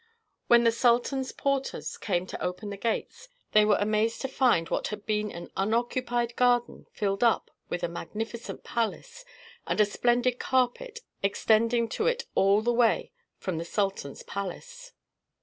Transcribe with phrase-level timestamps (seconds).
[0.47, 4.87] When the sultan's porters came to open the gates they were amazed to find what
[4.87, 9.23] had been an unoccupied garden filled up with a magnificent palace,
[9.67, 14.91] and a splendid carpet extending to it all the way from the sultan's palace.